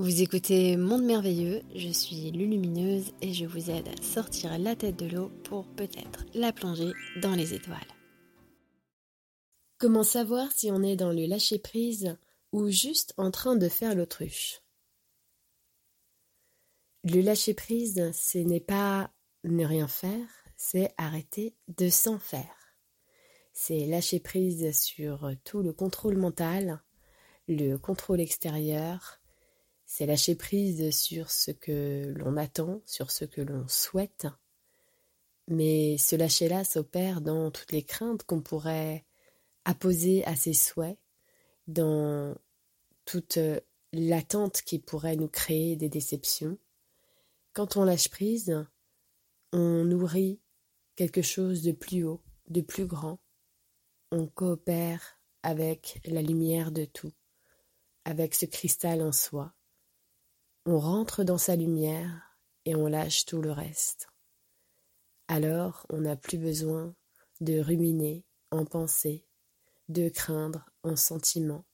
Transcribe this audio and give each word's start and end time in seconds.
Vous 0.00 0.22
écoutez 0.22 0.78
Monde 0.78 1.04
Merveilleux, 1.04 1.60
je 1.74 1.90
suis 1.90 2.30
Lulumineuse 2.30 3.12
et 3.20 3.34
je 3.34 3.44
vous 3.44 3.68
aide 3.70 3.86
à 3.86 4.02
sortir 4.02 4.58
la 4.58 4.74
tête 4.74 4.96
de 4.96 5.04
l'eau 5.04 5.28
pour 5.44 5.66
peut-être 5.74 6.24
la 6.32 6.54
plonger 6.54 6.92
dans 7.20 7.34
les 7.34 7.52
étoiles. 7.52 7.76
Comment 9.76 10.02
savoir 10.02 10.50
si 10.52 10.70
on 10.70 10.82
est 10.82 10.96
dans 10.96 11.12
le 11.12 11.26
lâcher-prise 11.26 12.16
ou 12.50 12.70
juste 12.70 13.12
en 13.18 13.30
train 13.30 13.56
de 13.56 13.68
faire 13.68 13.94
l'autruche? 13.94 14.62
Le 17.04 17.20
lâcher-prise, 17.20 18.10
ce 18.14 18.38
n'est 18.38 18.58
pas 18.58 19.10
ne 19.44 19.66
rien 19.66 19.86
faire, 19.86 20.28
c'est 20.56 20.94
arrêter 20.96 21.54
de 21.76 21.90
s'en 21.90 22.18
faire. 22.18 22.74
C'est 23.52 23.84
lâcher 23.84 24.18
prise 24.18 24.74
sur 24.74 25.30
tout 25.44 25.60
le 25.60 25.74
contrôle 25.74 26.16
mental, 26.16 26.82
le 27.48 27.76
contrôle 27.76 28.22
extérieur, 28.22 29.19
c'est 29.92 30.06
lâcher 30.06 30.36
prise 30.36 30.96
sur 30.96 31.32
ce 31.32 31.50
que 31.50 32.14
l'on 32.16 32.36
attend, 32.36 32.80
sur 32.86 33.10
ce 33.10 33.24
que 33.24 33.40
l'on 33.40 33.66
souhaite. 33.66 34.28
Mais 35.48 35.98
ce 35.98 36.14
lâcher-là 36.14 36.62
s'opère 36.62 37.20
dans 37.20 37.50
toutes 37.50 37.72
les 37.72 37.82
craintes 37.82 38.22
qu'on 38.22 38.40
pourrait 38.40 39.04
apposer 39.64 40.24
à 40.26 40.36
ses 40.36 40.52
souhaits, 40.52 40.96
dans 41.66 42.36
toute 43.04 43.40
l'attente 43.92 44.62
qui 44.62 44.78
pourrait 44.78 45.16
nous 45.16 45.26
créer 45.26 45.74
des 45.74 45.88
déceptions. 45.88 46.56
Quand 47.52 47.76
on 47.76 47.82
lâche 47.82 48.10
prise, 48.10 48.64
on 49.52 49.82
nourrit 49.82 50.40
quelque 50.94 51.20
chose 51.20 51.62
de 51.62 51.72
plus 51.72 52.04
haut, 52.04 52.22
de 52.48 52.60
plus 52.60 52.86
grand. 52.86 53.18
On 54.12 54.28
coopère 54.28 55.20
avec 55.42 56.00
la 56.04 56.22
lumière 56.22 56.70
de 56.70 56.84
tout, 56.84 57.12
avec 58.04 58.36
ce 58.36 58.46
cristal 58.46 59.02
en 59.02 59.10
soi, 59.10 59.52
on 60.66 60.78
rentre 60.78 61.24
dans 61.24 61.38
sa 61.38 61.56
lumière 61.56 62.36
et 62.64 62.74
on 62.74 62.86
lâche 62.86 63.24
tout 63.24 63.40
le 63.40 63.50
reste. 63.50 64.08
Alors 65.28 65.86
on 65.88 66.02
n'a 66.02 66.16
plus 66.16 66.38
besoin 66.38 66.94
de 67.40 67.60
ruminer 67.60 68.26
en 68.50 68.64
pensée, 68.64 69.26
de 69.88 70.08
craindre 70.08 70.68
en 70.82 70.96
sentiment. 70.96 71.64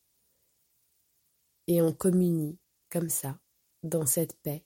Et 1.67 1.83
on 1.83 1.93
communie 1.93 2.61
comme 2.91 3.09
ça, 3.09 3.41
dans 3.83 4.06
cette 4.06 4.41
paix, 4.43 4.65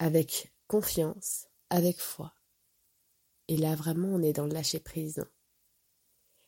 avec 0.00 0.52
confiance, 0.66 1.46
avec 1.68 2.00
foi. 2.00 2.34
Et 3.46 3.56
là 3.56 3.76
vraiment 3.76 4.08
on 4.08 4.22
est 4.22 4.32
dans 4.32 4.46
le 4.46 4.54
lâcher 4.54 4.80
prise. 4.80 5.24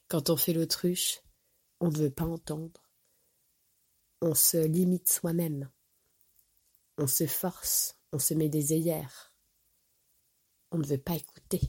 Quand 0.08 0.28
on 0.28 0.36
fait 0.36 0.52
l'autruche, 0.52 1.22
on 1.78 1.88
ne 1.88 1.98
veut 1.98 2.10
pas 2.10 2.26
entendre. 2.26 2.82
On 4.20 4.34
se 4.34 4.56
limite 4.56 5.08
soi-même. 5.08 5.70
On 7.02 7.08
se 7.08 7.26
force, 7.26 7.96
on 8.12 8.20
se 8.20 8.32
met 8.32 8.48
des 8.48 8.72
œillères. 8.72 9.34
On 10.70 10.78
ne 10.78 10.86
veut 10.86 11.02
pas 11.02 11.16
écouter. 11.16 11.60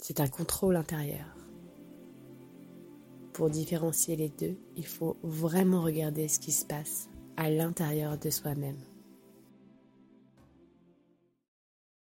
C'est 0.00 0.18
un 0.18 0.26
contrôle 0.26 0.74
intérieur. 0.74 1.36
Pour 3.32 3.50
différencier 3.50 4.16
les 4.16 4.30
deux, 4.30 4.58
il 4.74 4.84
faut 4.84 5.16
vraiment 5.22 5.80
regarder 5.80 6.26
ce 6.26 6.40
qui 6.40 6.50
se 6.50 6.64
passe 6.66 7.08
à 7.36 7.50
l'intérieur 7.50 8.18
de 8.18 8.30
soi-même. 8.30 8.82